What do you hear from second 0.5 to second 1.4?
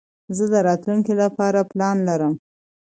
د راتلونکي له